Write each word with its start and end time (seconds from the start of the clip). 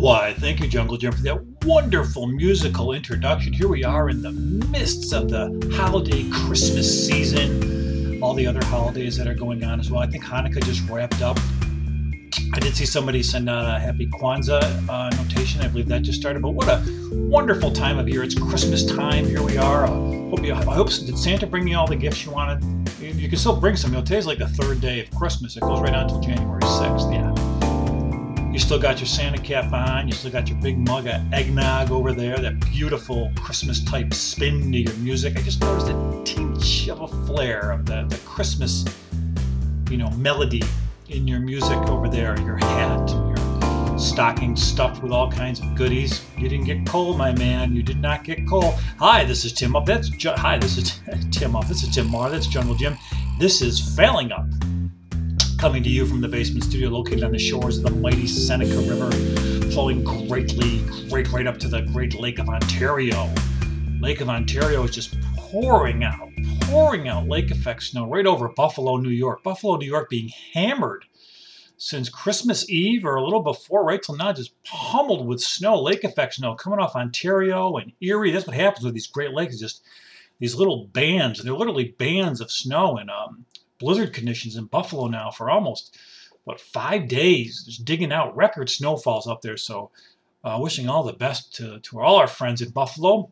Why, 0.00 0.32
thank 0.38 0.60
you, 0.60 0.66
Jungle 0.66 0.96
Jim, 0.96 1.12
for 1.12 1.20
that 1.24 1.38
wonderful 1.66 2.26
musical 2.26 2.94
introduction. 2.94 3.52
Here 3.52 3.68
we 3.68 3.84
are 3.84 4.08
in 4.08 4.22
the 4.22 4.32
midst 4.32 5.12
of 5.12 5.28
the 5.28 5.70
holiday 5.76 6.26
Christmas 6.30 7.06
season, 7.06 8.22
all 8.22 8.32
the 8.32 8.46
other 8.46 8.64
holidays 8.64 9.18
that 9.18 9.28
are 9.28 9.34
going 9.34 9.62
on 9.62 9.78
as 9.78 9.90
well. 9.90 10.00
I 10.00 10.06
think 10.06 10.24
Hanukkah 10.24 10.64
just 10.64 10.88
wrapped 10.88 11.20
up. 11.20 11.38
I 12.54 12.60
did 12.60 12.74
see 12.74 12.86
somebody 12.86 13.22
send 13.22 13.50
out 13.50 13.76
a 13.76 13.78
happy 13.78 14.06
Kwanzaa 14.06 14.88
uh, 14.88 15.10
notation. 15.22 15.60
I 15.60 15.68
believe 15.68 15.88
that 15.88 16.00
just 16.00 16.18
started. 16.18 16.40
But 16.40 16.52
what 16.52 16.68
a 16.68 16.82
wonderful 17.12 17.70
time 17.70 17.98
of 17.98 18.08
year! 18.08 18.22
It's 18.22 18.34
Christmas 18.34 18.86
time. 18.86 19.26
Here 19.26 19.42
we 19.42 19.58
are. 19.58 19.84
Uh, 19.84 19.90
hope 20.30 20.42
you, 20.42 20.54
I 20.54 20.74
hope 20.74 20.88
did 20.88 21.18
Santa 21.18 21.46
bring 21.46 21.68
you 21.68 21.76
all 21.76 21.86
the 21.86 21.94
gifts 21.94 22.24
you 22.24 22.30
wanted? 22.30 22.64
You, 23.02 23.08
you 23.10 23.28
can 23.28 23.36
still 23.38 23.54
bring 23.54 23.76
some. 23.76 23.90
You 23.92 23.98
know, 23.98 24.04
today's 24.04 24.24
like 24.24 24.38
the 24.38 24.48
third 24.48 24.80
day 24.80 25.00
of 25.00 25.10
Christmas. 25.10 25.58
It 25.58 25.60
goes 25.60 25.82
right 25.82 25.92
on 25.92 26.04
until 26.04 26.20
January 26.20 26.62
sixth. 26.62 27.12
Yeah. 27.12 27.29
You 28.60 28.66
still 28.66 28.78
got 28.78 28.98
your 29.00 29.06
Santa 29.06 29.38
cap 29.38 29.72
on. 29.72 30.06
You 30.06 30.12
still 30.12 30.30
got 30.30 30.46
your 30.50 30.58
big 30.58 30.76
mug 30.76 31.06
of 31.06 31.32
eggnog 31.32 31.90
over 31.90 32.12
there. 32.12 32.36
That 32.36 32.60
beautiful 32.60 33.32
Christmas 33.34 33.82
type 33.82 34.12
spin 34.12 34.70
to 34.72 34.78
your 34.78 34.92
music. 34.96 35.38
I 35.38 35.40
just 35.40 35.62
noticed 35.62 35.88
a 35.88 36.22
tinge 36.26 36.86
of 36.90 37.00
a 37.00 37.08
flare 37.26 37.70
of 37.70 37.86
the, 37.86 38.04
the 38.10 38.18
Christmas, 38.26 38.84
you 39.90 39.96
know, 39.96 40.10
melody 40.10 40.62
in 41.08 41.26
your 41.26 41.40
music 41.40 41.78
over 41.88 42.06
there. 42.06 42.38
Your 42.40 42.58
hat, 42.58 43.08
your 43.08 43.98
stocking 43.98 44.54
stuffed 44.56 45.02
with 45.02 45.10
all 45.10 45.32
kinds 45.32 45.60
of 45.60 45.74
goodies. 45.74 46.22
You 46.36 46.50
didn't 46.50 46.66
get 46.66 46.86
cold, 46.86 47.16
my 47.16 47.32
man. 47.32 47.74
You 47.74 47.82
did 47.82 47.98
not 47.98 48.24
get 48.24 48.46
cold. 48.46 48.74
Hi, 48.98 49.24
this 49.24 49.46
is 49.46 49.54
Tim 49.54 49.74
Up. 49.74 49.86
That's 49.86 50.10
Ju- 50.10 50.34
hi. 50.36 50.58
This 50.58 50.76
is 50.76 51.00
Tim 51.30 51.56
Up. 51.56 51.66
This 51.66 51.82
is 51.82 51.94
Tim 51.94 52.10
Mahar. 52.10 52.28
That's 52.28 52.46
Jungle 52.46 52.74
Jim. 52.74 52.98
This 53.38 53.62
is 53.62 53.96
Failing 53.96 54.32
Up 54.32 54.44
coming 55.60 55.82
to 55.82 55.90
you 55.90 56.06
from 56.06 56.22
the 56.22 56.28
basement 56.28 56.64
studio 56.64 56.88
located 56.88 57.22
on 57.22 57.32
the 57.32 57.38
shores 57.38 57.76
of 57.76 57.84
the 57.84 57.90
mighty 57.90 58.26
Seneca 58.26 58.78
River, 58.78 59.10
flowing 59.70 60.02
greatly, 60.02 60.82
great 61.10 61.30
right 61.32 61.46
up 61.46 61.58
to 61.58 61.68
the 61.68 61.82
Great 61.92 62.18
Lake 62.18 62.38
of 62.38 62.48
Ontario. 62.48 63.28
Lake 64.00 64.22
of 64.22 64.30
Ontario 64.30 64.84
is 64.84 64.90
just 64.90 65.20
pouring 65.36 66.02
out, 66.02 66.30
pouring 66.62 67.08
out 67.08 67.28
lake 67.28 67.50
effect 67.50 67.82
snow 67.82 68.08
right 68.08 68.26
over 68.26 68.48
Buffalo, 68.48 68.96
New 68.96 69.10
York. 69.10 69.42
Buffalo, 69.42 69.76
New 69.76 69.86
York 69.86 70.08
being 70.08 70.30
hammered 70.54 71.04
since 71.76 72.08
Christmas 72.08 72.70
Eve 72.70 73.04
or 73.04 73.16
a 73.16 73.22
little 73.22 73.42
before, 73.42 73.84
right 73.84 74.02
till 74.02 74.16
now, 74.16 74.32
just 74.32 74.54
pummeled 74.64 75.26
with 75.26 75.42
snow, 75.42 75.78
lake 75.78 76.04
effect 76.04 76.36
snow 76.36 76.54
coming 76.54 76.78
off 76.78 76.96
Ontario 76.96 77.76
and 77.76 77.92
Erie. 78.00 78.30
That's 78.30 78.46
what 78.46 78.56
happens 78.56 78.86
with 78.86 78.94
these 78.94 79.08
Great 79.08 79.34
Lakes, 79.34 79.58
just 79.58 79.82
these 80.38 80.54
little 80.54 80.86
bands, 80.86 81.38
and 81.38 81.46
they're 81.46 81.54
literally 81.54 81.94
bands 81.98 82.40
of 82.40 82.50
snow. 82.50 82.96
And 82.96 83.10
um, 83.10 83.44
blizzard 83.80 84.12
conditions 84.12 84.56
in 84.56 84.66
Buffalo 84.66 85.08
now 85.08 85.30
for 85.30 85.50
almost 85.50 85.98
what 86.44 86.60
five 86.60 87.08
days, 87.08 87.64
just 87.64 87.84
digging 87.84 88.12
out 88.12 88.36
record 88.36 88.70
snowfalls 88.70 89.26
up 89.26 89.42
there. 89.42 89.56
So, 89.56 89.90
uh, 90.44 90.58
wishing 90.60 90.88
all 90.88 91.02
the 91.02 91.12
best 91.12 91.54
to, 91.56 91.80
to 91.80 92.00
all 92.00 92.16
our 92.16 92.28
friends 92.28 92.62
in 92.62 92.70
Buffalo. 92.70 93.30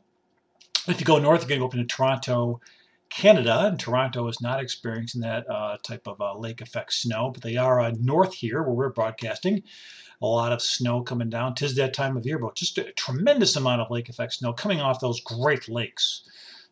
If 0.87 1.01
you 1.01 1.07
go 1.07 1.19
north, 1.19 1.41
you're 1.41 1.49
going 1.49 1.61
to 1.61 1.63
go 1.63 1.67
up 1.67 1.75
into 1.75 1.87
Toronto, 1.87 2.61
Canada, 3.11 3.67
and 3.67 3.81
Toronto 3.81 4.29
is 4.29 4.41
not 4.41 4.61
experiencing 4.61 5.23
that 5.23 5.49
uh, 5.49 5.79
type 5.83 6.07
of 6.07 6.21
uh, 6.21 6.37
lake 6.37 6.61
effect 6.61 6.93
snow, 6.93 7.31
but 7.31 7.43
they 7.43 7.57
are 7.57 7.81
uh, 7.81 7.93
north 7.99 8.35
here 8.35 8.63
where 8.63 8.75
we're 8.75 8.91
broadcasting. 8.91 9.63
A 10.21 10.27
lot 10.27 10.53
of 10.53 10.61
snow 10.61 11.03
coming 11.03 11.31
down. 11.31 11.55
Tis 11.55 11.77
that 11.77 11.95
time 11.95 12.17
of 12.17 12.27
year, 12.27 12.39
but 12.39 12.57
just 12.57 12.77
a 12.77 12.93
tremendous 12.93 13.57
amount 13.57 13.81
of 13.81 13.91
lake 13.91 14.09
effect 14.09 14.35
snow 14.35 14.53
coming 14.53 14.81
off 14.81 15.01
those 15.01 15.21
Great 15.21 15.69
Lakes 15.69 16.25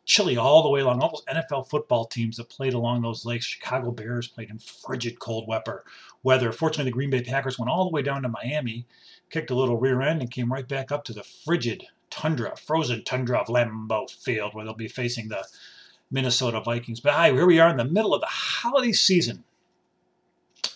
chilly 0.07 0.37
all 0.37 0.63
the 0.63 0.71
way 0.71 0.81
along. 0.81 1.03
All 1.03 1.11
those 1.11 1.37
NFL 1.37 1.69
football 1.69 2.07
teams 2.07 2.37
that 2.37 2.49
played 2.49 2.73
along 2.73 3.03
those 3.03 3.27
lakes. 3.27 3.45
Chicago 3.45 3.91
Bears 3.91 4.29
played 4.29 4.51
in 4.51 4.59
frigid 4.59 5.19
cold 5.19 5.47
weather. 5.49 6.53
Fortunately, 6.53 6.85
the 6.85 6.95
Green 6.95 7.11
Bay 7.11 7.23
Packers 7.23 7.59
went 7.59 7.71
all 7.71 7.85
the 7.85 7.91
way 7.91 8.03
down 8.03 8.23
to 8.23 8.29
Miami, 8.29 8.87
kicked 9.29 9.51
a 9.51 9.55
little 9.55 9.77
rear 9.77 10.01
end, 10.01 10.23
and 10.23 10.31
came 10.31 10.51
right 10.51 10.67
back 10.67 10.91
up 10.91 11.05
to 11.05 11.13
the 11.13 11.25
frigid 11.25 11.85
tundra, 12.09 12.57
frozen 12.57 13.05
tundra 13.05 13.39
of 13.39 13.49
Lambeau 13.49 14.09
Field, 14.09 14.55
where 14.55 14.65
they'll 14.65 14.75
be 14.75 14.89
facing 14.89 15.29
the 15.29 15.45
Minnesota 16.11 16.61
Vikings. 16.61 17.01
But 17.01 17.15
hi, 17.15 17.33
here 17.33 17.47
we 17.47 17.59
are 17.59 17.69
in 17.69 17.77
the 17.77 17.85
middle 17.85 18.15
of 18.15 18.21
the 18.21 18.29
holiday 18.29 18.93
season. 18.93 19.45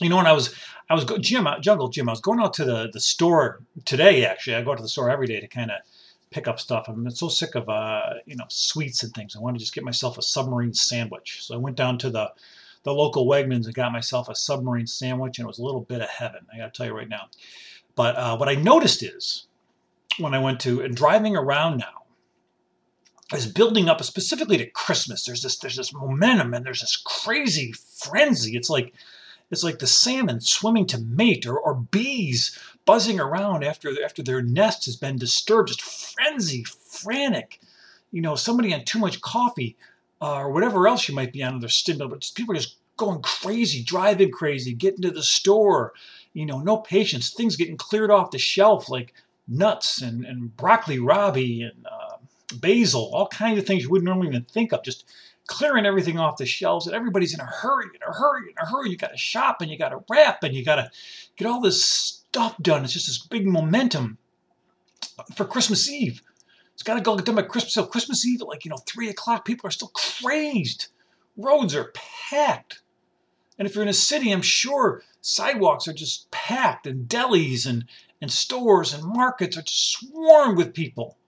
You 0.00 0.08
know, 0.08 0.16
when 0.16 0.26
I 0.26 0.32
was 0.32 0.54
I 0.88 0.94
was 0.94 1.04
go, 1.04 1.18
Jim 1.18 1.46
uh, 1.46 1.60
Jungle 1.60 1.88
Jim, 1.88 2.08
I 2.08 2.12
was 2.12 2.20
going 2.20 2.40
out 2.40 2.54
to 2.54 2.64
the 2.64 2.90
the 2.92 3.00
store 3.00 3.60
today. 3.84 4.24
Actually, 4.24 4.56
I 4.56 4.62
go 4.62 4.74
to 4.74 4.82
the 4.82 4.88
store 4.88 5.08
every 5.08 5.28
day 5.28 5.38
to 5.38 5.46
kind 5.46 5.70
of 5.70 5.78
pick 6.30 6.48
up 6.48 6.60
stuff. 6.60 6.86
I'm 6.88 7.08
so 7.10 7.28
sick 7.28 7.54
of 7.54 7.68
uh, 7.68 8.14
you 8.26 8.36
know 8.36 8.46
sweets 8.48 9.02
and 9.02 9.12
things. 9.12 9.36
I 9.36 9.40
want 9.40 9.56
to 9.56 9.60
just 9.60 9.74
get 9.74 9.84
myself 9.84 10.18
a 10.18 10.22
submarine 10.22 10.74
sandwich. 10.74 11.44
So 11.44 11.54
I 11.54 11.58
went 11.58 11.76
down 11.76 11.98
to 11.98 12.10
the 12.10 12.32
the 12.82 12.94
local 12.94 13.26
Wegmans 13.26 13.66
and 13.66 13.74
got 13.74 13.92
myself 13.92 14.28
a 14.28 14.34
submarine 14.34 14.86
sandwich, 14.86 15.38
and 15.38 15.44
it 15.44 15.48
was 15.48 15.58
a 15.58 15.64
little 15.64 15.82
bit 15.82 16.00
of 16.00 16.08
heaven. 16.08 16.46
I 16.52 16.58
got 16.58 16.72
to 16.72 16.76
tell 16.76 16.86
you 16.86 16.96
right 16.96 17.08
now. 17.08 17.28
But 17.94 18.16
uh, 18.16 18.36
what 18.36 18.48
I 18.48 18.54
noticed 18.54 19.02
is 19.02 19.46
when 20.18 20.34
I 20.34 20.38
went 20.38 20.60
to 20.60 20.80
and 20.82 20.96
driving 20.96 21.36
around 21.36 21.78
now 21.78 22.00
is 23.34 23.46
building 23.46 23.88
up 23.88 24.02
specifically 24.02 24.56
to 24.58 24.66
Christmas. 24.66 25.24
There's 25.24 25.42
this 25.42 25.58
there's 25.58 25.76
this 25.76 25.92
momentum 25.92 26.54
and 26.54 26.64
there's 26.64 26.80
this 26.80 26.96
crazy 26.96 27.72
frenzy. 27.72 28.56
It's 28.56 28.70
like 28.70 28.94
it's 29.50 29.64
like 29.64 29.78
the 29.80 29.86
salmon 29.86 30.40
swimming 30.40 30.86
to 30.86 30.98
mate 30.98 31.46
or, 31.46 31.58
or 31.58 31.74
bees 31.74 32.58
buzzing 32.84 33.20
around 33.20 33.64
after 33.64 34.02
after 34.04 34.22
their 34.22 34.42
nest 34.42 34.86
has 34.86 34.96
been 34.96 35.16
disturbed, 35.16 35.68
just 35.68 35.82
frenzy, 35.82 36.64
frantic. 36.64 37.60
You 38.12 38.22
know, 38.22 38.34
somebody 38.34 38.74
on 38.74 38.84
too 38.84 38.98
much 38.98 39.20
coffee 39.20 39.76
uh, 40.20 40.38
or 40.38 40.50
whatever 40.50 40.88
else 40.88 41.08
you 41.08 41.14
might 41.14 41.32
be 41.32 41.42
on 41.42 41.60
their 41.60 41.68
stimulant, 41.68 42.10
but 42.10 42.32
people 42.34 42.54
are 42.54 42.58
just 42.58 42.76
going 42.96 43.22
crazy, 43.22 43.82
driving 43.82 44.30
crazy, 44.30 44.72
getting 44.72 45.02
to 45.02 45.10
the 45.10 45.22
store. 45.22 45.92
You 46.32 46.46
know, 46.46 46.60
no 46.60 46.78
patience. 46.78 47.30
Things 47.30 47.56
getting 47.56 47.76
cleared 47.76 48.10
off 48.10 48.30
the 48.30 48.38
shelf 48.38 48.88
like 48.88 49.14
nuts 49.48 50.00
and, 50.00 50.24
and 50.24 50.56
broccoli 50.56 50.98
rabe 50.98 51.64
and 51.64 51.86
uh, 51.86 52.16
basil, 52.56 53.10
all 53.12 53.26
kinds 53.26 53.58
of 53.58 53.66
things 53.66 53.82
you 53.82 53.90
wouldn't 53.90 54.06
normally 54.06 54.28
even 54.28 54.44
think 54.44 54.72
of. 54.72 54.84
Just 54.84 55.06
clearing 55.50 55.84
everything 55.84 56.16
off 56.16 56.36
the 56.36 56.46
shelves, 56.46 56.86
and 56.86 56.94
everybody's 56.94 57.34
in 57.34 57.40
a 57.40 57.44
hurry, 57.44 57.86
in 57.92 58.00
a 58.08 58.14
hurry, 58.14 58.48
in 58.48 58.54
a 58.62 58.66
hurry. 58.66 58.88
You 58.88 58.96
got 58.96 59.10
to 59.10 59.16
shop 59.16 59.60
and 59.60 59.70
you 59.70 59.76
got 59.76 59.88
to 59.88 60.02
wrap 60.08 60.44
and 60.44 60.54
you 60.54 60.64
got 60.64 60.76
to 60.76 60.88
get 61.36 61.48
all 61.48 61.60
this 61.60 61.84
stuff 61.84 62.56
done. 62.62 62.84
It's 62.84 62.92
just 62.92 63.08
this 63.08 63.18
big 63.18 63.46
momentum 63.46 64.16
for 65.34 65.44
Christmas 65.44 65.90
Eve. 65.90 66.22
It's 66.72 66.84
got 66.84 66.94
to 66.94 67.00
go 67.00 67.16
get 67.16 67.26
done 67.26 67.34
by 67.34 67.42
Christmas. 67.42 67.74
So 67.74 67.84
Christmas 67.84 68.24
Eve 68.24 68.42
at 68.42 68.46
like, 68.46 68.64
you 68.64 68.70
know, 68.70 68.78
3 68.86 69.08
o'clock, 69.08 69.44
people 69.44 69.66
are 69.66 69.72
still 69.72 69.90
crazed. 69.92 70.86
Roads 71.36 71.74
are 71.74 71.92
packed. 71.94 72.80
And 73.58 73.66
if 73.66 73.74
you're 73.74 73.82
in 73.82 73.88
a 73.88 73.92
city, 73.92 74.30
I'm 74.30 74.42
sure 74.42 75.02
sidewalks 75.20 75.88
are 75.88 75.92
just 75.92 76.30
packed 76.30 76.86
and 76.86 77.08
delis 77.08 77.66
and, 77.66 77.86
and 78.22 78.30
stores 78.30 78.94
and 78.94 79.02
markets 79.02 79.58
are 79.58 79.62
just 79.62 79.98
swarmed 79.98 80.56
with 80.56 80.72
people. 80.72 81.18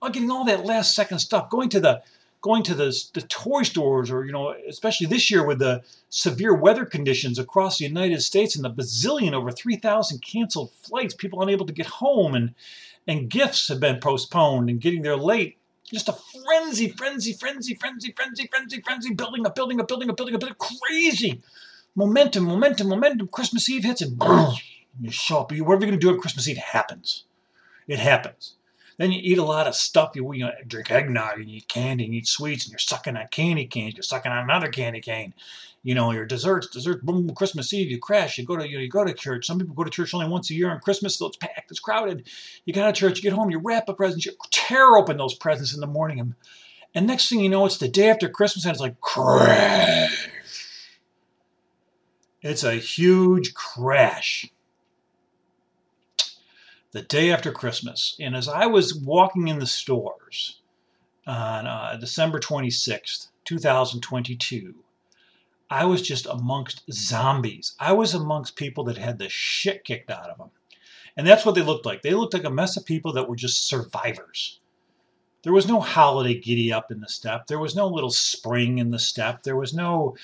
I'm 0.00 0.12
getting 0.12 0.30
all 0.30 0.44
that 0.44 0.64
last 0.64 0.94
second 0.94 1.18
stuff. 1.18 1.50
Going 1.50 1.68
to 1.70 1.80
the 1.80 2.02
going 2.46 2.62
to 2.62 2.74
the, 2.74 2.96
the 3.12 3.22
toy 3.22 3.64
stores 3.64 4.08
or, 4.08 4.24
you 4.24 4.30
know, 4.30 4.54
especially 4.68 5.08
this 5.08 5.32
year 5.32 5.44
with 5.44 5.58
the 5.58 5.82
severe 6.10 6.54
weather 6.54 6.84
conditions 6.84 7.40
across 7.40 7.78
the 7.78 7.84
United 7.84 8.22
States 8.22 8.54
and 8.54 8.64
the 8.64 8.70
bazillion, 8.70 9.32
over 9.32 9.50
3,000 9.50 10.22
canceled 10.22 10.70
flights, 10.70 11.12
people 11.12 11.42
unable 11.42 11.66
to 11.66 11.72
get 11.72 11.86
home 11.86 12.36
and, 12.36 12.54
and 13.08 13.28
gifts 13.28 13.66
have 13.66 13.80
been 13.80 13.98
postponed 13.98 14.70
and 14.70 14.80
getting 14.80 15.02
there 15.02 15.16
late. 15.16 15.58
Just 15.92 16.08
a 16.08 16.12
frenzy, 16.12 16.88
frenzy, 16.88 17.32
frenzy, 17.32 17.74
frenzy, 17.74 18.12
frenzy, 18.16 18.46
frenzy, 18.46 18.80
frenzy, 18.80 19.12
building 19.12 19.44
up, 19.44 19.56
building 19.56 19.80
up, 19.80 19.88
building 19.88 20.08
up, 20.08 20.16
building 20.16 20.34
up, 20.36 20.40
building 20.40 20.56
crazy 20.58 21.42
momentum, 21.96 22.44
momentum, 22.44 22.88
momentum. 22.88 23.26
Christmas 23.26 23.68
Eve 23.68 23.82
hits 23.82 24.02
and 24.02 24.16
boom, 24.16 24.54
you 25.00 25.10
show 25.10 25.40
up. 25.40 25.50
Whatever 25.50 25.64
you're 25.64 25.78
going 25.78 25.92
to 25.92 25.96
do 25.98 26.10
on 26.10 26.20
Christmas 26.20 26.48
Eve 26.48 26.58
happens. 26.58 27.24
It 27.88 27.98
happens. 27.98 28.54
Then 28.98 29.12
you 29.12 29.20
eat 29.22 29.38
a 29.38 29.44
lot 29.44 29.66
of 29.66 29.74
stuff. 29.74 30.12
You, 30.14 30.32
you 30.32 30.44
know, 30.44 30.52
drink 30.66 30.90
eggnog 30.90 31.38
and 31.38 31.50
you 31.50 31.58
eat 31.58 31.68
candy 31.68 32.04
and 32.04 32.14
you 32.14 32.20
eat 32.20 32.28
sweets 32.28 32.64
and 32.64 32.72
you're 32.72 32.78
sucking 32.78 33.16
on 33.16 33.28
candy 33.30 33.66
canes. 33.66 33.94
You're 33.94 34.02
sucking 34.02 34.32
on 34.32 34.44
another 34.44 34.68
candy 34.68 35.00
cane. 35.00 35.34
You 35.82 35.94
know, 35.94 36.10
your 36.10 36.24
desserts, 36.24 36.66
desserts, 36.68 37.04
boom, 37.04 37.32
Christmas 37.34 37.72
Eve, 37.72 37.90
you 37.90 37.98
crash. 37.98 38.38
You 38.38 38.44
go 38.44 38.56
to 38.56 38.68
you, 38.68 38.76
know, 38.76 38.82
you 38.82 38.88
go 38.88 39.04
to 39.04 39.14
church. 39.14 39.46
Some 39.46 39.58
people 39.58 39.74
go 39.74 39.84
to 39.84 39.90
church 39.90 40.14
only 40.14 40.28
once 40.28 40.50
a 40.50 40.54
year 40.54 40.70
on 40.70 40.80
Christmas, 40.80 41.16
so 41.16 41.26
it's 41.26 41.36
packed, 41.36 41.70
it's 41.70 41.78
crowded. 41.78 42.26
You 42.64 42.72
get 42.72 42.86
to 42.86 42.92
church, 42.92 43.18
you 43.18 43.22
get 43.22 43.34
home, 43.34 43.50
you 43.50 43.60
wrap 43.62 43.88
up 43.88 43.98
presents, 43.98 44.26
you 44.26 44.32
tear 44.50 44.96
open 44.96 45.16
those 45.16 45.34
presents 45.34 45.74
in 45.74 45.80
the 45.80 45.86
morning. 45.86 46.18
And, 46.18 46.34
and 46.94 47.06
next 47.06 47.28
thing 47.28 47.38
you 47.38 47.48
know, 47.48 47.66
it's 47.66 47.78
the 47.78 47.86
day 47.86 48.10
after 48.10 48.28
Christmas 48.28 48.64
and 48.64 48.72
it's 48.72 48.80
like 48.80 49.00
crash. 49.00 50.28
It's 52.42 52.64
a 52.64 52.74
huge 52.74 53.54
crash 53.54 54.50
the 56.96 57.02
day 57.02 57.30
after 57.30 57.52
Christmas. 57.52 58.16
And 58.20 58.34
as 58.34 58.48
I 58.48 58.64
was 58.64 58.94
walking 58.94 59.48
in 59.48 59.58
the 59.58 59.66
stores 59.66 60.62
on 61.26 61.66
uh, 61.66 61.98
December 62.00 62.40
26th, 62.40 63.26
2022, 63.44 64.74
I 65.68 65.84
was 65.84 66.00
just 66.00 66.24
amongst 66.24 66.90
zombies. 66.90 67.74
I 67.78 67.92
was 67.92 68.14
amongst 68.14 68.56
people 68.56 68.84
that 68.84 68.96
had 68.96 69.18
the 69.18 69.28
shit 69.28 69.84
kicked 69.84 70.10
out 70.10 70.30
of 70.30 70.38
them. 70.38 70.48
And 71.18 71.26
that's 71.26 71.44
what 71.44 71.54
they 71.54 71.60
looked 71.60 71.84
like. 71.84 72.00
They 72.00 72.14
looked 72.14 72.32
like 72.32 72.44
a 72.44 72.50
mess 72.50 72.78
of 72.78 72.86
people 72.86 73.12
that 73.12 73.28
were 73.28 73.36
just 73.36 73.68
survivors. 73.68 74.60
There 75.42 75.52
was 75.52 75.68
no 75.68 75.80
holiday 75.80 76.40
giddy 76.40 76.72
up 76.72 76.90
in 76.90 77.00
the 77.00 77.10
step. 77.10 77.46
There 77.46 77.58
was 77.58 77.76
no 77.76 77.88
little 77.88 78.10
spring 78.10 78.78
in 78.78 78.90
the 78.90 78.98
step. 78.98 79.42
There 79.42 79.56
was 79.56 79.74
no 79.74 80.16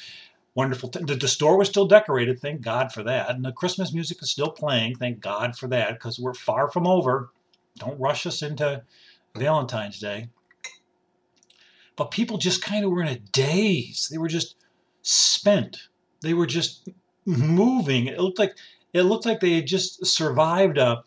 wonderful. 0.54 0.88
T- 0.88 1.04
the, 1.04 1.14
the 1.14 1.28
store 1.28 1.56
was 1.56 1.68
still 1.68 1.86
decorated, 1.86 2.40
thank 2.40 2.60
God 2.60 2.92
for 2.92 3.02
that. 3.02 3.30
And 3.30 3.44
the 3.44 3.52
Christmas 3.52 3.92
music 3.92 4.22
is 4.22 4.30
still 4.30 4.50
playing, 4.50 4.96
thank 4.96 5.20
God 5.20 5.56
for 5.56 5.68
that, 5.68 5.94
because 5.94 6.18
we're 6.18 6.34
far 6.34 6.70
from 6.70 6.86
over. 6.86 7.30
Don't 7.78 7.98
rush 7.98 8.26
us 8.26 8.42
into 8.42 8.82
Valentine's 9.34 9.98
Day. 9.98 10.28
But 11.96 12.10
people 12.10 12.38
just 12.38 12.62
kind 12.62 12.84
of 12.84 12.90
were 12.90 13.02
in 13.02 13.08
a 13.08 13.18
daze. 13.18 14.08
They 14.10 14.18
were 14.18 14.28
just 14.28 14.56
spent. 15.02 15.88
They 16.22 16.34
were 16.34 16.46
just 16.46 16.88
moving. 17.24 18.06
It 18.06 18.20
looked 18.20 18.38
like 18.38 18.56
it 18.92 19.02
looked 19.02 19.26
like 19.26 19.40
they 19.40 19.54
had 19.54 19.66
just 19.66 20.04
survived 20.06 20.78
a 20.78 21.04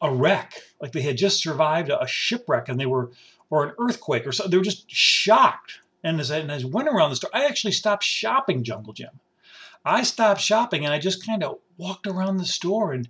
a 0.00 0.12
wreck, 0.12 0.54
like 0.80 0.92
they 0.92 1.02
had 1.02 1.16
just 1.16 1.42
survived 1.42 1.90
a 1.90 2.06
shipwreck, 2.06 2.68
and 2.68 2.78
they 2.78 2.86
were 2.86 3.12
or 3.50 3.64
an 3.64 3.74
earthquake 3.78 4.26
or 4.26 4.32
something. 4.32 4.50
They 4.50 4.58
were 4.58 4.64
just 4.64 4.90
shocked. 4.90 5.80
And 6.04 6.20
as 6.20 6.30
I, 6.30 6.38
and 6.38 6.52
as 6.52 6.64
I 6.64 6.68
went 6.68 6.88
around 6.88 7.10
the 7.10 7.16
store, 7.16 7.30
I 7.32 7.46
actually 7.46 7.72
stopped 7.72 8.04
shopping 8.04 8.62
Jungle 8.62 8.92
Jim. 8.92 9.20
I 9.84 10.02
stopped 10.02 10.40
shopping 10.40 10.84
and 10.84 10.94
I 10.94 10.98
just 10.98 11.26
kind 11.26 11.42
of 11.42 11.58
walked 11.76 12.06
around 12.06 12.36
the 12.36 12.46
store 12.46 12.92
and 12.92 13.08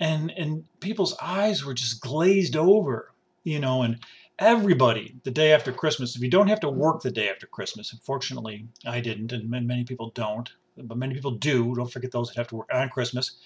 and 0.00 0.30
and 0.30 0.64
people's 0.80 1.16
eyes 1.22 1.64
were 1.64 1.74
just 1.74 2.00
glazed 2.00 2.56
over, 2.56 3.12
you 3.44 3.60
know, 3.60 3.82
and 3.82 3.98
everybody 4.38 5.14
the 5.22 5.30
day 5.30 5.52
after 5.52 5.72
Christmas, 5.72 6.16
if 6.16 6.22
you 6.22 6.30
don't 6.30 6.48
have 6.48 6.60
to 6.60 6.68
work 6.68 7.02
the 7.02 7.10
day 7.10 7.28
after 7.28 7.46
Christmas, 7.46 7.92
unfortunately 7.92 8.66
I 8.84 9.00
didn't, 9.00 9.32
and 9.32 9.48
many 9.48 9.84
people 9.84 10.10
don't, 10.10 10.50
but 10.76 10.98
many 10.98 11.14
people 11.14 11.32
do. 11.32 11.74
Don't 11.74 11.92
forget 11.92 12.10
those 12.10 12.28
that 12.28 12.36
have 12.36 12.48
to 12.48 12.56
work 12.56 12.70
on 12.72 12.88
Christmas. 12.88 13.36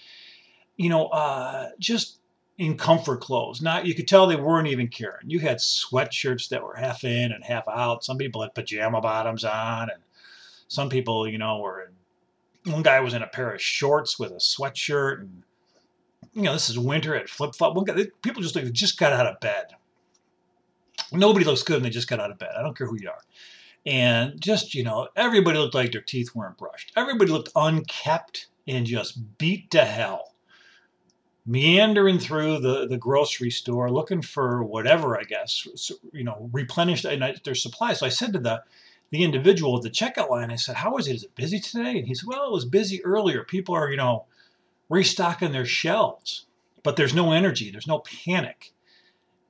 You 0.77 0.89
know, 0.89 1.07
uh, 1.09 1.71
just 1.79 2.19
in 2.59 2.77
comfort 2.77 3.21
clothes. 3.21 3.61
Not 3.61 3.87
you 3.87 3.95
could 3.95 4.09
tell 4.09 4.27
they 4.27 4.37
weren't 4.37 4.69
even 4.69 4.89
caring. 4.89 5.29
You 5.29 5.41
had 5.41 5.59
sweatshirts 5.59 6.49
that 6.49 6.63
were 6.63 6.75
half 6.75 7.05
in 7.05 7.33
and 7.33 7.45
half 7.45 7.69
out. 7.69 8.05
Some 8.05 8.19
people 8.19 8.43
had 8.43 8.55
pajama 8.55 9.01
bottoms 9.01 9.45
on, 9.45 9.91
and 9.91 10.03
some 10.69 10.89
people, 10.89 11.29
you 11.29 11.39
know, 11.39 11.59
were. 11.59 11.83
In, 11.83 12.73
one 12.73 12.83
guy 12.83 12.99
was 12.99 13.15
in 13.15 13.23
a 13.23 13.29
pair 13.29 13.53
of 13.53 13.63
shorts 13.63 14.19
with 14.19 14.33
a 14.33 14.37
sweatshirt, 14.37 15.21
and 15.21 15.43
you 16.33 16.43
know, 16.43 16.53
this 16.53 16.69
is 16.69 16.79
winter 16.79 17.15
at 17.15 17.29
flip 17.29 17.55
flop. 17.55 17.77
People 18.23 18.43
just 18.43 18.57
like 18.57 18.73
just 18.73 18.99
got 18.99 19.13
out 19.13 19.27
of 19.27 19.39
bed. 19.41 19.67
Nobody 21.13 21.45
looks 21.45 21.63
good, 21.63 21.77
when 21.77 21.83
they 21.85 21.91
just 21.91 22.09
got 22.09 22.21
out 22.21 22.31
of 22.31 22.39
bed. 22.39 22.51
I 22.59 22.63
don't 22.63 22.77
care 22.77 22.87
who 22.87 22.99
you 23.01 23.09
are. 23.09 23.23
And 23.85 24.41
just, 24.41 24.75
you 24.75 24.83
know, 24.83 25.09
everybody 25.15 25.59
looked 25.59 25.75
like 25.75 25.93
their 25.93 26.01
teeth 26.01 26.35
weren't 26.35 26.59
brushed. 26.59 26.93
Everybody 26.97 27.31
looked 27.31 27.51
unkept 27.55 28.49
and 28.67 28.85
just 28.85 29.39
beat 29.39 29.71
to 29.71 29.85
hell 29.85 30.35
meandering 31.47 32.19
through 32.19 32.59
the, 32.59 32.87
the 32.89 32.99
grocery 32.99 33.51
store 33.51 33.91
looking 33.91 34.21
for 34.21 34.65
whatever, 34.65 35.19
I 35.19 35.23
guess, 35.23 35.67
you 36.13 36.25
know, 36.25 36.51
replenish 36.53 37.03
their 37.03 37.55
supply. 37.55 37.93
So 37.93 38.05
I 38.05 38.11
said 38.11 38.33
to 38.33 38.41
the, 38.41 38.63
the 39.11 39.23
individual 39.23 39.77
at 39.77 39.83
the 39.83 39.91
checkout 39.91 40.29
line, 40.29 40.51
I 40.51 40.57
said, 40.57 40.77
how 40.77 40.97
is 40.97 41.07
it? 41.07 41.15
Is 41.15 41.23
it 41.23 41.37
busy 41.37 41.61
today? 41.61 41.99
And 41.99 42.09
he 42.09 42.15
said, 42.15 42.27
well, 42.27 42.49
it 42.49 42.53
was 42.53 42.65
busy 42.65 43.05
earlier. 43.05 43.45
People 43.45 43.77
are, 43.77 43.91
you 43.91 43.97
know, 43.97 44.25
restocking 44.89 45.53
their 45.53 45.65
shelves, 45.65 46.47
but 46.83 46.97
there's 46.97 47.15
no 47.15 47.31
energy. 47.31 47.71
There's 47.71 47.87
no 47.87 48.01
panic. 48.01 48.73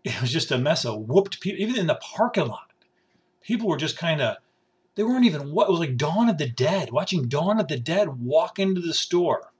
It 0.07 0.21
was 0.21 0.33
just 0.33 0.53
a 0.53 0.59
mess 0.59 0.85
of 0.85 1.09
whooped 1.09 1.41
people, 1.41 1.61
even 1.61 1.77
in 1.77 1.89
the 1.89 1.97
parking 1.97 2.47
lot. 2.47 2.71
People 3.43 3.67
were 3.67 3.77
just 3.77 3.99
kind 3.99 4.21
of, 4.21 4.37
they 4.95 5.03
weren't 5.03 5.25
even, 5.25 5.51
what, 5.51 5.67
it 5.69 5.73
was 5.73 5.81
like 5.81 5.97
Dawn 5.97 6.29
of 6.29 6.39
the 6.39 6.49
Dead, 6.49 6.93
watching 6.93 7.27
Dawn 7.27 7.59
of 7.59 7.67
the 7.67 7.77
Dead 7.77 8.21
walk 8.21 8.61
into 8.61 8.81
the 8.81 8.95
store 8.95 9.51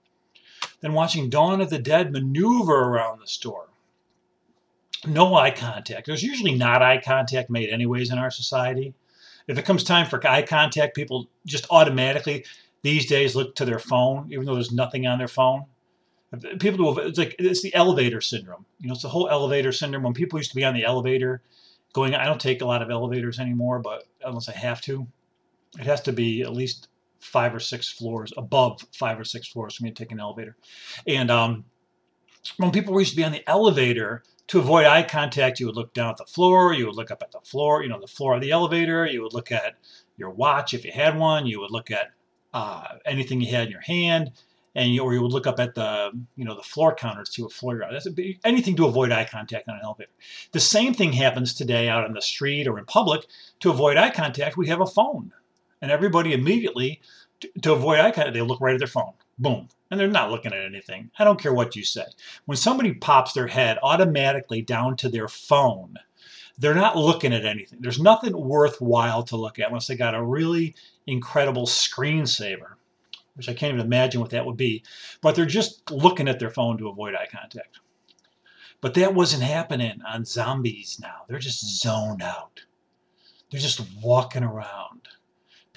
than 0.81 0.93
watching 0.93 1.29
Dawn 1.29 1.61
of 1.61 1.69
the 1.69 1.79
Dead 1.79 2.11
maneuver 2.11 2.83
around 2.83 3.19
the 3.19 3.27
store. 3.27 3.67
No 5.05 5.35
eye 5.35 5.51
contact. 5.51 6.07
There's 6.07 6.23
usually 6.23 6.55
not 6.55 6.81
eye 6.81 7.01
contact 7.03 7.49
made, 7.49 7.69
anyways, 7.69 8.11
in 8.11 8.17
our 8.17 8.31
society. 8.31 8.93
If 9.47 9.57
it 9.57 9.65
comes 9.65 9.83
time 9.83 10.07
for 10.07 10.25
eye 10.27 10.41
contact, 10.41 10.95
people 10.95 11.29
just 11.45 11.67
automatically 11.69 12.45
these 12.81 13.05
days 13.05 13.35
look 13.35 13.55
to 13.55 13.65
their 13.65 13.79
phone, 13.79 14.27
even 14.31 14.45
though 14.45 14.55
there's 14.55 14.71
nothing 14.71 15.07
on 15.07 15.17
their 15.17 15.27
phone. 15.27 15.65
People 16.59 16.97
it's 16.99 17.17
like 17.17 17.35
it's 17.39 17.61
the 17.61 17.73
elevator 17.73 18.19
syndrome. 18.19 18.65
You 18.81 18.87
know, 18.87 18.93
it's 18.93 19.03
the 19.03 19.09
whole 19.09 19.29
elevator 19.29 19.71
syndrome. 19.71 20.03
When 20.03 20.13
people 20.13 20.39
used 20.39 20.49
to 20.49 20.57
be 20.57 20.65
on 20.65 20.73
the 20.73 20.83
elevator, 20.83 21.41
going, 21.93 22.13
I 22.15 22.25
don't 22.25 22.41
take 22.41 22.61
a 22.61 22.65
lot 22.65 22.81
of 22.81 22.89
elevators 22.89 23.39
anymore, 23.39 23.79
but 23.79 24.03
unless 24.23 24.49
I 24.49 24.53
have 24.53 24.81
to, 24.81 25.07
it 25.79 25.85
has 25.85 26.01
to 26.01 26.11
be 26.11 26.41
at 26.41 26.53
least 26.53 26.89
five 27.19 27.53
or 27.53 27.59
six 27.59 27.89
floors 27.89 28.31
above 28.37 28.81
five 28.93 29.19
or 29.19 29.23
six 29.23 29.47
floors 29.47 29.75
for 29.75 29.83
me 29.83 29.91
to 29.91 29.95
take 29.95 30.11
an 30.11 30.19
elevator. 30.19 30.55
And 31.05 31.29
um, 31.31 31.65
when 32.57 32.71
people 32.71 32.97
used 32.99 33.11
to 33.11 33.17
be 33.17 33.23
on 33.23 33.31
the 33.31 33.47
elevator, 33.49 34.23
to 34.47 34.59
avoid 34.59 34.85
eye 34.85 35.03
contact, 35.03 35.59
you 35.59 35.65
would 35.65 35.75
look 35.75 35.93
down 35.93 36.09
at 36.09 36.17
the 36.17 36.25
floor, 36.25 36.73
you 36.73 36.85
would 36.85 36.95
look 36.95 37.11
up 37.11 37.21
at 37.21 37.31
the 37.31 37.41
floor, 37.41 37.83
you 37.83 37.89
know, 37.89 37.99
the 37.99 38.07
floor 38.07 38.35
of 38.35 38.41
the 38.41 38.51
elevator, 38.51 39.05
you 39.05 39.21
would 39.21 39.33
look 39.33 39.51
at 39.51 39.75
your 40.15 40.29
watch 40.29 40.73
if 40.73 40.85
you 40.85 40.91
had 40.91 41.17
one, 41.17 41.45
you 41.45 41.59
would 41.59 41.71
look 41.71 41.91
at 41.91 42.11
uh, 42.53 42.95
anything 43.05 43.41
you 43.41 43.51
had 43.51 43.65
in 43.65 43.71
your 43.71 43.81
hand, 43.81 44.31
and 44.73 44.93
you, 44.93 45.03
or 45.03 45.13
you 45.13 45.21
would 45.21 45.33
look 45.33 45.47
up 45.47 45.59
at 45.59 45.75
the 45.75 46.11
you 46.35 46.45
know 46.45 46.55
the 46.55 46.63
floor 46.63 46.95
counter 46.95 47.23
to 47.23 47.31
see 47.31 47.41
what 47.41 47.51
floor 47.51 47.75
you're 47.75 47.85
on. 47.85 47.93
That's 47.93 48.07
a, 48.07 48.39
anything 48.45 48.75
to 48.77 48.85
avoid 48.85 49.11
eye 49.11 49.27
contact 49.29 49.67
on 49.67 49.75
an 49.75 49.81
elevator. 49.83 50.11
The 50.53 50.59
same 50.59 50.93
thing 50.93 51.13
happens 51.13 51.53
today 51.53 51.89
out 51.89 52.05
on 52.05 52.13
the 52.13 52.21
street 52.21 52.67
or 52.67 52.79
in 52.79 52.85
public. 52.85 53.25
To 53.61 53.69
avoid 53.69 53.97
eye 53.97 54.11
contact, 54.11 54.55
we 54.55 54.67
have 54.67 54.81
a 54.81 54.85
phone 54.85 55.33
and 55.81 55.91
everybody 55.91 56.33
immediately, 56.33 57.01
to, 57.39 57.49
to 57.61 57.73
avoid 57.73 57.99
eye 57.99 58.11
contact, 58.11 58.33
they 58.33 58.41
look 58.41 58.61
right 58.61 58.73
at 58.73 58.79
their 58.79 58.87
phone. 58.87 59.13
Boom. 59.39 59.69
And 59.89 59.99
they're 59.99 60.07
not 60.07 60.31
looking 60.31 60.53
at 60.53 60.65
anything. 60.65 61.11
I 61.17 61.23
don't 61.23 61.39
care 61.39 61.53
what 61.53 61.75
you 61.75 61.83
say. 61.83 62.05
When 62.45 62.57
somebody 62.57 62.93
pops 62.93 63.33
their 63.33 63.47
head 63.47 63.77
automatically 63.81 64.61
down 64.61 64.97
to 64.97 65.09
their 65.09 65.27
phone, 65.27 65.95
they're 66.57 66.73
not 66.73 66.97
looking 66.97 67.33
at 67.33 67.45
anything. 67.45 67.79
There's 67.81 68.01
nothing 68.01 68.35
worthwhile 68.35 69.23
to 69.23 69.37
look 69.37 69.59
at 69.59 69.67
unless 69.67 69.87
they 69.87 69.95
got 69.95 70.15
a 70.15 70.23
really 70.23 70.75
incredible 71.05 71.67
screensaver, 71.67 72.73
which 73.35 73.47
I 73.47 73.53
can't 73.53 73.75
even 73.75 73.85
imagine 73.85 74.19
what 74.19 74.31
that 74.31 74.45
would 74.45 74.57
be. 74.57 74.83
But 75.21 75.35
they're 75.35 75.45
just 75.45 75.89
looking 75.91 76.27
at 76.27 76.39
their 76.39 76.49
phone 76.49 76.77
to 76.79 76.89
avoid 76.89 77.13
eye 77.13 77.27
contact. 77.31 77.79
But 78.81 78.95
that 78.95 79.13
wasn't 79.13 79.43
happening 79.43 80.01
on 80.07 80.25
zombies 80.25 80.99
now. 81.01 81.23
They're 81.27 81.39
just 81.39 81.81
zoned 81.81 82.21
out. 82.21 82.61
They're 83.49 83.61
just 83.61 83.81
walking 84.03 84.43
around 84.43 85.07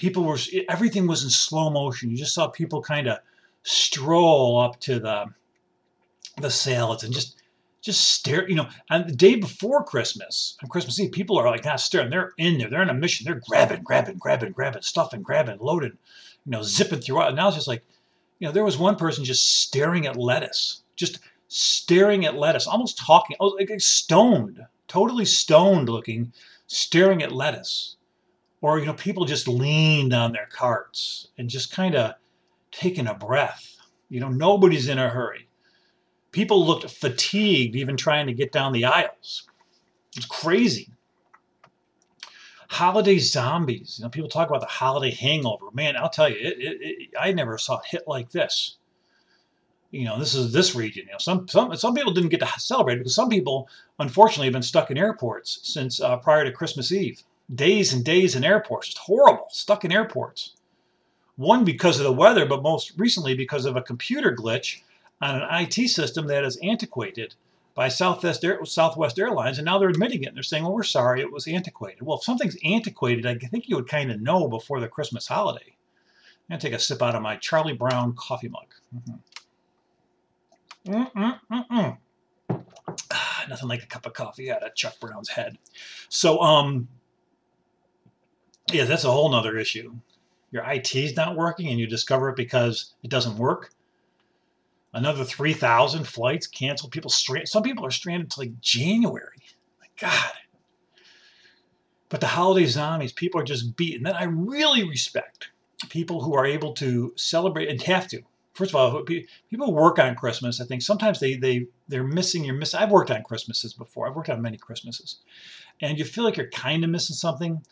people 0.00 0.24
were 0.24 0.38
everything 0.70 1.06
was 1.06 1.22
in 1.22 1.30
slow 1.30 1.68
motion. 1.68 2.10
You 2.10 2.16
just 2.16 2.34
saw 2.34 2.48
people 2.48 2.80
kind 2.80 3.06
of 3.06 3.18
stroll 3.62 4.58
up 4.58 4.80
to 4.80 4.98
the 4.98 5.26
the 6.40 6.50
salads 6.50 7.04
and 7.04 7.12
just 7.12 7.36
just 7.82 8.00
stare. 8.08 8.48
You 8.48 8.56
know, 8.56 8.68
and 8.88 9.06
the 9.06 9.14
day 9.14 9.36
before 9.36 9.84
Christmas, 9.84 10.56
on 10.62 10.70
Christmas 10.70 10.98
Eve, 10.98 11.12
people 11.12 11.38
are 11.38 11.50
like 11.50 11.66
not 11.66 11.80
staring. 11.80 12.08
They're 12.08 12.32
in 12.38 12.56
there. 12.56 12.70
They're 12.70 12.80
on 12.80 12.88
a 12.88 12.94
mission. 12.94 13.26
They're 13.26 13.42
grabbing, 13.46 13.82
grabbing, 13.82 14.16
grabbing, 14.16 14.52
grabbing, 14.52 14.82
stuffing, 14.82 15.22
grabbing, 15.22 15.58
loading. 15.60 15.98
You 16.46 16.52
know, 16.52 16.62
zipping 16.62 17.00
throughout. 17.00 17.28
And 17.28 17.36
now 17.36 17.48
it's 17.48 17.56
just 17.56 17.68
like, 17.68 17.84
you 18.38 18.48
know, 18.48 18.52
there 18.52 18.64
was 18.64 18.78
one 18.78 18.96
person 18.96 19.24
just 19.24 19.60
staring 19.60 20.06
at 20.06 20.16
lettuce, 20.16 20.82
just 20.96 21.18
staring 21.48 22.24
at 22.24 22.36
lettuce, 22.36 22.66
almost 22.66 22.96
talking, 22.96 23.36
like 23.38 23.70
stoned, 23.80 24.64
totally 24.88 25.26
stoned 25.26 25.90
looking, 25.90 26.32
staring 26.66 27.22
at 27.22 27.32
lettuce 27.32 27.96
or 28.62 28.78
you 28.78 28.86
know 28.86 28.94
people 28.94 29.24
just 29.24 29.48
leaned 29.48 30.12
on 30.12 30.32
their 30.32 30.48
carts 30.50 31.28
and 31.38 31.48
just 31.48 31.72
kind 31.72 31.94
of 31.94 32.14
taking 32.70 33.06
a 33.06 33.14
breath. 33.14 33.76
You 34.08 34.20
know 34.20 34.28
nobody's 34.28 34.88
in 34.88 34.98
a 34.98 35.08
hurry. 35.08 35.48
People 36.32 36.64
looked 36.64 36.88
fatigued 36.90 37.74
even 37.74 37.96
trying 37.96 38.26
to 38.26 38.32
get 38.32 38.52
down 38.52 38.72
the 38.72 38.84
aisles. 38.84 39.48
It's 40.16 40.26
crazy. 40.26 40.90
Holiday 42.68 43.18
zombies. 43.18 43.96
You 43.98 44.04
know 44.04 44.10
people 44.10 44.30
talk 44.30 44.48
about 44.48 44.60
the 44.60 44.66
holiday 44.66 45.10
hangover. 45.10 45.66
Man 45.72 45.96
i'll 45.96 46.10
tell 46.10 46.28
you 46.28 46.36
it, 46.36 46.58
it, 46.58 46.78
it, 46.80 47.08
i 47.18 47.32
never 47.32 47.58
saw 47.58 47.78
it 47.78 47.86
hit 47.86 48.02
like 48.06 48.30
this. 48.30 48.76
You 49.90 50.04
know 50.04 50.20
this 50.20 50.34
is 50.36 50.52
this 50.52 50.76
region 50.76 51.06
you 51.06 51.12
know 51.12 51.18
some 51.18 51.48
some 51.48 51.74
some 51.74 51.94
people 51.94 52.12
didn't 52.12 52.28
get 52.28 52.38
to 52.40 52.60
celebrate 52.60 52.98
because 52.98 53.14
some 53.14 53.28
people 53.28 53.68
unfortunately 53.98 54.46
have 54.46 54.52
been 54.52 54.62
stuck 54.62 54.92
in 54.92 54.96
airports 54.96 55.58
since 55.64 56.00
uh, 56.00 56.16
prior 56.18 56.44
to 56.44 56.52
christmas 56.52 56.92
eve 56.92 57.24
days 57.54 57.92
and 57.92 58.04
days 58.04 58.36
in 58.36 58.44
airports. 58.44 58.90
It's 58.90 58.98
horrible, 58.98 59.46
stuck 59.50 59.84
in 59.84 59.92
airports. 59.92 60.54
One 61.36 61.64
because 61.64 61.98
of 61.98 62.04
the 62.04 62.12
weather, 62.12 62.46
but 62.46 62.62
most 62.62 62.92
recently 62.98 63.34
because 63.34 63.64
of 63.64 63.76
a 63.76 63.82
computer 63.82 64.34
glitch 64.34 64.82
on 65.20 65.42
an 65.42 65.48
IT 65.62 65.88
system 65.88 66.26
that 66.26 66.44
is 66.44 66.58
antiquated 66.62 67.34
by 67.74 67.88
Southwest, 67.88 68.44
Air, 68.44 68.64
Southwest 68.64 69.18
Airlines, 69.18 69.58
and 69.58 69.64
now 69.64 69.78
they're 69.78 69.88
admitting 69.88 70.22
it. 70.22 70.26
And 70.26 70.36
they're 70.36 70.42
saying, 70.42 70.64
"Well, 70.64 70.74
we're 70.74 70.82
sorry, 70.82 71.20
it 71.20 71.32
was 71.32 71.46
antiquated." 71.46 72.02
Well, 72.02 72.18
if 72.18 72.24
something's 72.24 72.56
antiquated, 72.64 73.26
I 73.26 73.36
think 73.36 73.68
you 73.68 73.76
would 73.76 73.88
kind 73.88 74.10
of 74.10 74.20
know 74.20 74.48
before 74.48 74.80
the 74.80 74.88
Christmas 74.88 75.26
holiday. 75.26 75.76
I'm 76.50 76.56
gonna 76.56 76.60
take 76.60 76.72
a 76.72 76.78
sip 76.78 77.00
out 77.00 77.14
of 77.14 77.22
my 77.22 77.36
Charlie 77.36 77.72
Brown 77.72 78.14
coffee 78.14 78.48
mug. 78.48 78.74
Mm-hmm. 78.94 79.14
Ah, 83.10 83.44
nothing 83.48 83.68
like 83.68 83.82
a 83.82 83.86
cup 83.86 84.06
of 84.06 84.14
coffee 84.14 84.50
out 84.50 84.62
of 84.62 84.74
Chuck 84.74 84.98
Brown's 85.00 85.28
head. 85.28 85.58
So, 86.08 86.40
um, 86.40 86.88
yeah, 88.72 88.84
that's 88.84 89.04
a 89.04 89.10
whole 89.10 89.30
nother 89.30 89.56
issue. 89.56 89.94
Your 90.50 90.64
IT's 90.68 91.16
not 91.16 91.36
working 91.36 91.68
and 91.68 91.78
you 91.78 91.86
discover 91.86 92.28
it 92.30 92.36
because 92.36 92.94
it 93.02 93.10
doesn't 93.10 93.36
work. 93.36 93.72
Another 94.92 95.24
3,000 95.24 96.04
flights 96.04 96.46
canceled. 96.48 96.92
People 96.92 97.10
strand. 97.10 97.48
Some 97.48 97.62
people 97.62 97.86
are 97.86 97.92
stranded 97.92 98.26
until 98.26 98.42
like 98.44 98.60
January. 98.60 99.42
My 99.80 99.86
God. 100.00 100.32
But 102.08 102.20
the 102.20 102.26
holiday 102.26 102.66
zombies, 102.66 103.12
people 103.12 103.40
are 103.40 103.44
just 103.44 103.76
beaten. 103.76 104.02
That 104.02 104.16
I 104.16 104.24
really 104.24 104.82
respect. 104.88 105.50
people 105.88 106.22
who 106.22 106.34
are 106.34 106.44
able 106.44 106.72
to 106.74 107.12
celebrate 107.16 107.68
and 107.68 107.80
have 107.82 108.08
to. 108.08 108.22
First 108.52 108.72
of 108.72 108.76
all, 108.76 109.04
people 109.04 109.72
work 109.72 109.98
on 109.98 110.16
Christmas. 110.16 110.60
I 110.60 110.64
think 110.64 110.82
sometimes 110.82 111.20
they 111.20 111.36
they 111.36 111.66
they're 111.88 112.04
missing. 112.04 112.44
You're 112.44 112.56
missing. 112.56 112.80
I've 112.80 112.90
worked 112.90 113.10
on 113.10 113.22
Christmases 113.22 113.72
before. 113.72 114.08
I've 114.08 114.16
worked 114.16 114.28
on 114.28 114.42
many 114.42 114.58
Christmases, 114.58 115.20
and 115.80 115.98
you 115.98 116.04
feel 116.04 116.24
like 116.24 116.36
you're 116.36 116.50
kind 116.50 116.82
of 116.84 116.90
missing 116.90 117.14
something, 117.14 117.64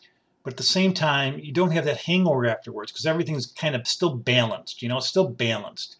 but 0.49 0.53
at 0.55 0.57
the 0.57 0.63
same 0.63 0.95
time, 0.95 1.37
you 1.37 1.53
don't 1.53 1.69
have 1.69 1.85
that 1.85 1.97
hangover 1.97 2.47
afterwards 2.47 2.91
because 2.91 3.05
everything's 3.05 3.45
kind 3.45 3.75
of 3.75 3.87
still 3.87 4.15
balanced. 4.15 4.81
You 4.81 4.89
know, 4.89 4.97
it's 4.97 5.05
still 5.05 5.29
balanced. 5.29 5.97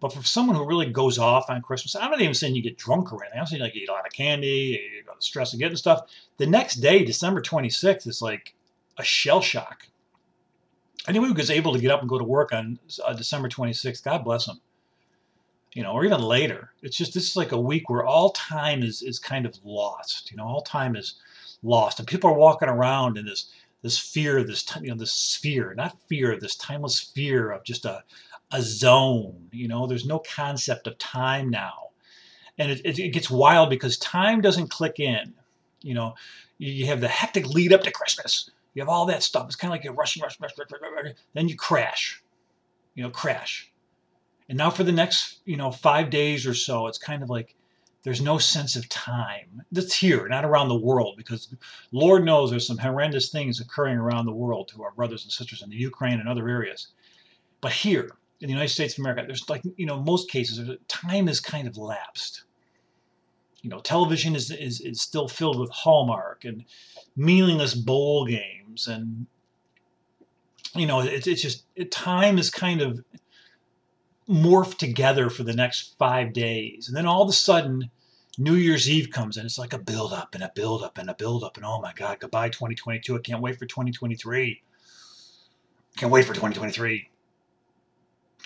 But 0.00 0.12
for 0.12 0.20
someone 0.24 0.56
who 0.56 0.66
really 0.66 0.90
goes 0.90 1.16
off 1.16 1.48
on 1.48 1.62
Christmas, 1.62 1.94
I'm 1.94 2.10
not 2.10 2.20
even 2.20 2.34
saying 2.34 2.56
you 2.56 2.62
get 2.62 2.76
drunk 2.76 3.12
or 3.12 3.22
anything. 3.22 3.38
I'm 3.38 3.46
saying 3.46 3.62
like 3.62 3.72
you 3.76 3.82
eat 3.82 3.88
a 3.88 3.92
lot 3.92 4.04
of 4.04 4.12
candy, 4.12 4.80
you 4.96 5.04
stress 5.20 5.52
of 5.52 5.60
getting 5.60 5.76
stuff. 5.76 6.10
The 6.38 6.46
next 6.48 6.80
day, 6.80 7.04
December 7.04 7.40
26th, 7.40 8.08
is 8.08 8.20
like 8.20 8.56
a 8.98 9.04
shell 9.04 9.40
shock. 9.40 9.86
Anyone 11.06 11.28
who 11.28 11.34
was 11.36 11.48
able 11.48 11.72
to 11.72 11.78
get 11.78 11.92
up 11.92 12.00
and 12.00 12.08
go 12.08 12.18
to 12.18 12.24
work 12.24 12.52
on 12.52 12.80
uh, 13.04 13.12
December 13.12 13.48
26th, 13.48 14.02
God 14.02 14.24
bless 14.24 14.46
them. 14.46 14.60
You 15.72 15.84
know, 15.84 15.92
or 15.92 16.04
even 16.04 16.20
later. 16.20 16.72
It's 16.82 16.96
just 16.96 17.14
this 17.14 17.30
is 17.30 17.36
like 17.36 17.52
a 17.52 17.60
week 17.60 17.88
where 17.88 18.04
all 18.04 18.30
time 18.30 18.82
is 18.82 19.02
is 19.02 19.20
kind 19.20 19.46
of 19.46 19.56
lost. 19.62 20.32
You 20.32 20.36
know, 20.36 20.48
all 20.48 20.62
time 20.62 20.96
is 20.96 21.14
lost, 21.62 22.00
and 22.00 22.08
people 22.08 22.28
are 22.28 22.36
walking 22.36 22.68
around 22.68 23.16
in 23.16 23.26
this 23.26 23.52
this 23.84 23.98
fear, 23.98 24.42
this 24.42 24.64
you 24.80 24.88
know, 24.88 24.96
this 24.96 25.12
sphere, 25.12 25.74
not 25.74 25.98
fear, 26.08 26.40
this 26.40 26.56
timeless 26.56 26.98
fear 26.98 27.50
of 27.50 27.62
just 27.64 27.84
a 27.84 28.02
a 28.50 28.62
zone. 28.62 29.48
You 29.52 29.68
know, 29.68 29.86
there's 29.86 30.06
no 30.06 30.20
concept 30.20 30.86
of 30.86 30.96
time 30.96 31.50
now, 31.50 31.90
and 32.56 32.72
it, 32.72 32.80
it, 32.82 32.98
it 32.98 33.10
gets 33.10 33.30
wild 33.30 33.68
because 33.68 33.98
time 33.98 34.40
doesn't 34.40 34.70
click 34.70 35.00
in. 35.00 35.34
You 35.82 35.92
know, 35.92 36.14
you 36.56 36.86
have 36.86 37.02
the 37.02 37.08
hectic 37.08 37.46
lead 37.46 37.74
up 37.74 37.82
to 37.82 37.92
Christmas. 37.92 38.50
You 38.72 38.80
have 38.80 38.88
all 38.88 39.04
that 39.04 39.22
stuff. 39.22 39.44
It's 39.46 39.54
kind 39.54 39.70
of 39.70 39.78
like 39.78 39.84
a 39.84 39.92
rushing, 39.92 40.22
rush, 40.22 40.40
rush, 40.40 40.52
rush, 40.58 40.68
rush, 40.72 41.04
rush, 41.04 41.12
then 41.34 41.48
you 41.48 41.54
crash. 41.54 42.22
You 42.94 43.02
know, 43.02 43.10
crash. 43.10 43.70
And 44.48 44.56
now 44.56 44.70
for 44.70 44.82
the 44.82 44.92
next, 44.92 45.40
you 45.44 45.58
know, 45.58 45.70
five 45.70 46.08
days 46.08 46.46
or 46.46 46.54
so, 46.54 46.86
it's 46.86 46.98
kind 46.98 47.22
of 47.22 47.28
like 47.28 47.54
there's 48.04 48.20
no 48.20 48.38
sense 48.38 48.76
of 48.76 48.88
time. 48.90 49.62
That's 49.72 49.96
here, 49.96 50.28
not 50.28 50.44
around 50.44 50.68
the 50.68 50.74
world, 50.76 51.14
because 51.16 51.48
Lord 51.90 52.24
knows 52.24 52.50
there's 52.50 52.66
some 52.66 52.78
horrendous 52.78 53.30
things 53.30 53.60
occurring 53.60 53.96
around 53.96 54.26
the 54.26 54.32
world 54.32 54.68
to 54.68 54.82
our 54.82 54.92
brothers 54.92 55.24
and 55.24 55.32
sisters 55.32 55.62
in 55.62 55.70
the 55.70 55.76
Ukraine 55.76 56.20
and 56.20 56.28
other 56.28 56.48
areas. 56.48 56.88
But 57.62 57.72
here, 57.72 58.10
in 58.40 58.48
the 58.48 58.52
United 58.52 58.68
States 58.68 58.94
of 58.94 59.00
America, 59.00 59.24
there's 59.26 59.48
like, 59.48 59.62
you 59.76 59.86
know, 59.86 60.00
most 60.02 60.30
cases, 60.30 60.70
time 60.86 61.28
is 61.28 61.40
kind 61.40 61.66
of 61.66 61.78
lapsed. 61.78 62.42
You 63.62 63.70
know, 63.70 63.80
television 63.80 64.36
is, 64.36 64.50
is, 64.50 64.82
is 64.82 65.00
still 65.00 65.26
filled 65.26 65.58
with 65.58 65.70
Hallmark 65.70 66.44
and 66.44 66.64
meaningless 67.16 67.72
bowl 67.72 68.26
games. 68.26 68.86
And, 68.86 69.26
you 70.74 70.86
know, 70.86 71.00
it, 71.00 71.26
it's 71.26 71.40
just, 71.40 71.64
time 71.90 72.36
is 72.36 72.50
kind 72.50 72.82
of 72.82 73.02
morphed 74.28 74.76
together 74.76 75.30
for 75.30 75.42
the 75.42 75.54
next 75.54 75.96
five 75.98 76.34
days. 76.34 76.88
And 76.88 76.96
then 76.96 77.06
all 77.06 77.22
of 77.22 77.30
a 77.30 77.32
sudden, 77.32 77.90
New 78.38 78.54
Year's 78.54 78.90
Eve 78.90 79.10
comes 79.10 79.36
and 79.36 79.46
it's 79.46 79.58
like 79.58 79.72
a 79.72 79.78
build 79.78 80.12
up 80.12 80.34
and 80.34 80.42
a 80.42 80.52
build 80.54 80.82
up 80.82 80.98
and 80.98 81.10
a 81.10 81.14
build 81.14 81.44
up. 81.44 81.56
And 81.56 81.64
oh 81.66 81.80
my 81.80 81.92
God, 81.94 82.18
goodbye 82.20 82.48
2022. 82.48 83.16
I 83.16 83.18
can't 83.18 83.40
wait 83.40 83.58
for 83.58 83.66
2023. 83.66 84.62
Can't 85.96 86.12
wait 86.12 86.24
for 86.24 86.34
2023. 86.34 87.08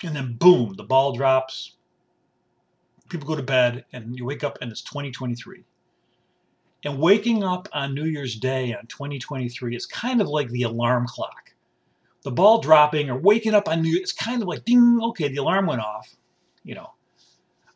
And 0.03 0.15
then 0.15 0.33
boom, 0.33 0.75
the 0.75 0.83
ball 0.83 1.13
drops. 1.13 1.77
People 3.09 3.27
go 3.27 3.35
to 3.35 3.43
bed 3.43 3.85
and 3.91 4.15
you 4.15 4.25
wake 4.25 4.43
up 4.43 4.59
and 4.61 4.71
it's 4.71 4.81
2023. 4.81 5.63
And 6.85 6.99
waking 6.99 7.43
up 7.43 7.67
on 7.73 7.93
New 7.93 8.05
Year's 8.05 8.35
Day 8.35 8.73
on 8.73 8.85
2023 8.87 9.75
is 9.75 9.85
kind 9.85 10.21
of 10.21 10.27
like 10.27 10.49
the 10.49 10.63
alarm 10.63 11.07
clock. 11.07 11.53
The 12.23 12.31
ball 12.31 12.61
dropping 12.61 13.09
or 13.09 13.17
waking 13.17 13.53
up 13.53 13.67
on 13.67 13.81
New 13.81 13.89
Year's, 13.89 14.01
it's 14.01 14.11
kind 14.13 14.41
of 14.41 14.47
like 14.47 14.63
ding, 14.65 14.99
okay, 15.01 15.27
the 15.27 15.37
alarm 15.37 15.65
went 15.65 15.81
off. 15.81 16.15
You 16.63 16.75
know, 16.75 16.91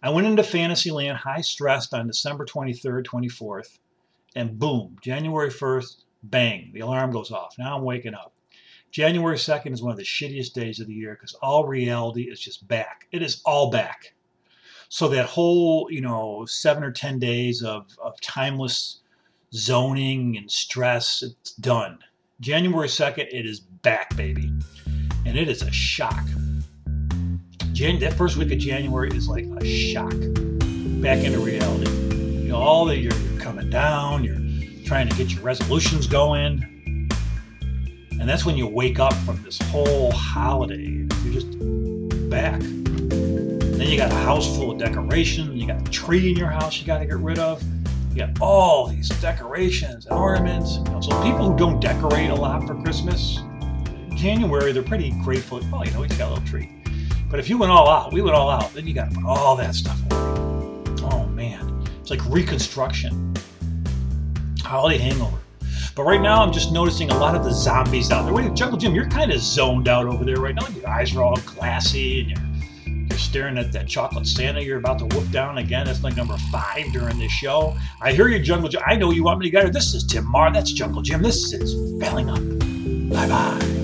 I 0.04 0.10
went 0.10 0.28
into 0.28 0.44
Fantasyland 0.44 1.16
high 1.16 1.40
stressed 1.40 1.94
on 1.94 2.08
December 2.08 2.46
23rd, 2.46 3.06
24th, 3.06 3.80
and 4.36 4.60
boom, 4.60 4.98
January 5.02 5.50
1st, 5.50 6.04
bang, 6.24 6.72
the 6.74 6.82
alarm 6.82 7.12
goes 7.12 7.32
off. 7.32 7.56
Now 7.58 7.78
I'm 7.78 7.84
waking 7.84 8.14
up. 8.14 8.34
January 8.92 9.38
2nd 9.38 9.72
is 9.72 9.82
one 9.82 9.94
of 9.94 9.98
the 9.98 10.04
shittiest 10.04 10.52
days 10.52 10.82
of 10.82 10.88
the 10.88 10.94
year 10.94 11.14
because 11.16 11.36
all 11.36 11.66
reality 11.66 12.24
is 12.24 12.42
just 12.42 12.68
back. 12.68 13.08
It 13.14 13.22
is 13.22 13.42
all 13.46 13.72
back. 13.72 14.14
So 14.90 15.08
that 15.08 15.26
whole, 15.26 15.88
you 15.90 16.02
know, 16.02 16.46
seven 16.48 16.84
or 16.84 16.92
10 16.92 17.18
days 17.18 17.64
of, 17.64 17.88
of 18.04 18.20
timeless 18.20 19.00
zoning 19.54 20.36
and 20.36 20.52
stress, 20.52 21.24
it's 21.24 21.54
done. 21.54 21.98
January 22.42 22.90
2nd, 22.90 23.30
it 23.32 23.46
is 23.46 23.62
back, 23.62 24.14
baby. 24.18 24.52
And 25.26 25.38
it 25.38 25.48
is 25.48 25.62
a 25.62 25.72
shock. 25.72 26.26
Jan- 27.74 28.00
that 28.00 28.14
first 28.14 28.38
week 28.38 28.52
of 28.52 28.60
January 28.60 29.10
is 29.16 29.28
like 29.28 29.46
a 29.46 29.66
shock 29.66 30.14
back 31.02 31.24
into 31.24 31.40
reality. 31.40 31.90
You 31.90 32.50
know, 32.50 32.58
all 32.58 32.86
that 32.86 33.00
you're, 33.00 33.14
you're 33.14 33.42
coming 33.42 33.70
down, 33.70 34.24
you're 34.24 34.86
trying 34.86 35.10
to 35.10 35.16
get 35.16 35.32
your 35.32 35.42
resolutions 35.42 36.08
going 36.08 36.70
and 38.24 38.30
that's 38.30 38.46
when 38.46 38.56
you 38.56 38.68
wake 38.68 39.00
up 39.00 39.14
from 39.26 39.44
this 39.44 39.60
whole 39.64 40.10
holiday. 40.12 41.06
You're 41.26 41.34
just 41.34 41.60
back. 42.30 42.58
then 42.62 43.82
you 43.82 43.98
got 43.98 44.14
a 44.14 44.16
house 44.16 44.56
full 44.56 44.72
of 44.72 44.78
decorations. 44.78 45.60
You 45.60 45.68
got 45.68 45.86
a 45.86 45.92
tree 45.92 46.32
in 46.32 46.38
your 46.38 46.48
house 46.48 46.80
you 46.80 46.88
got 46.88 47.00
to 47.00 47.06
get 47.06 47.18
rid 47.18 47.38
of. 47.38 47.62
You 48.12 48.20
got 48.20 48.40
all 48.40 48.88
these 48.88 49.10
decorations 49.10 50.06
and 50.06 50.18
ornaments. 50.18 50.78
You 50.78 50.84
know, 50.86 51.02
so 51.02 51.22
people 51.22 51.52
who 51.52 51.58
don't 51.58 51.82
decorate 51.82 52.30
a 52.30 52.36
lot 52.36 52.66
for 52.66 52.82
Christmas, 52.82 53.40
January, 54.16 54.72
they're 54.72 54.84
pretty 54.84 55.12
grateful. 55.24 55.60
Well, 55.70 55.84
you 55.84 55.92
know, 55.92 56.00
we 56.00 56.08
got 56.08 56.22
a 56.22 56.30
little 56.36 56.48
tree. 56.48 56.83
But 57.34 57.40
if 57.40 57.50
you 57.50 57.58
went 57.58 57.72
all 57.72 57.90
out, 57.90 58.14
we 58.14 58.22
went 58.22 58.36
all 58.36 58.48
out, 58.48 58.72
then 58.76 58.86
you 58.86 58.94
got 58.94 59.10
to 59.10 59.16
put 59.16 59.26
all 59.26 59.56
that 59.56 59.74
stuff 59.74 60.00
away. 60.04 60.22
Oh, 61.02 61.26
man. 61.34 61.84
It's 62.00 62.12
like 62.12 62.24
reconstruction. 62.30 63.34
Holiday 64.62 65.00
hangover. 65.00 65.40
But 65.96 66.04
right 66.04 66.22
now, 66.22 66.44
I'm 66.44 66.54
just 66.54 66.72
noticing 66.72 67.10
a 67.10 67.18
lot 67.18 67.34
of 67.34 67.44
the 67.44 67.50
zombies 67.50 68.12
out 68.12 68.26
there. 68.26 68.36
Wait, 68.36 68.54
Jungle 68.54 68.78
Jim, 68.78 68.94
you're 68.94 69.10
kind 69.10 69.32
of 69.32 69.40
zoned 69.40 69.88
out 69.88 70.06
over 70.06 70.24
there 70.24 70.36
right 70.36 70.54
now. 70.54 70.68
Your 70.68 70.88
eyes 70.88 71.16
are 71.16 71.24
all 71.24 71.38
glassy, 71.38 72.20
and 72.20 72.30
you're 72.30 73.08
you're 73.10 73.18
staring 73.18 73.58
at 73.58 73.72
that 73.72 73.88
chocolate 73.88 74.28
Santa 74.28 74.62
you're 74.62 74.78
about 74.78 75.00
to 75.00 75.06
whoop 75.06 75.32
down 75.32 75.58
again. 75.58 75.88
That's 75.88 76.04
like 76.04 76.16
number 76.16 76.38
five 76.52 76.92
during 76.94 77.18
this 77.18 77.32
show. 77.32 77.76
I 78.00 78.14
hear 78.14 78.28
you, 78.28 78.38
Jungle 78.38 78.70
Jim. 78.70 78.84
I 78.86 78.96
know 78.96 79.10
you 79.10 79.24
want 79.24 79.40
me 79.40 79.48
to 79.48 79.50
get 79.50 79.64
her. 79.64 79.70
This 79.72 79.96
is 79.96 80.04
Tim 80.04 80.30
Mahar. 80.30 80.54
That's 80.54 80.72
Jungle 80.72 81.02
Jim. 81.02 81.24
This 81.24 81.52
is 81.52 82.00
Failing 82.00 82.30
Up. 82.30 83.10
Bye 83.12 83.28
bye. 83.28 83.83